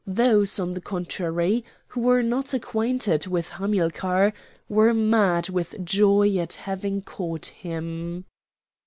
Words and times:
Those, 0.07 0.57
on 0.57 0.73
the 0.73 0.81
contrary, 0.81 1.63
who 1.89 2.01
were 2.01 2.23
not 2.23 2.55
acquainted 2.55 3.27
with 3.27 3.49
Hamilcar, 3.49 4.33
were 4.67 4.95
mad 4.95 5.49
with 5.49 5.85
joy 5.85 6.37
at 6.39 6.53
having 6.53 7.03
caught 7.03 7.45
him. 7.45 8.25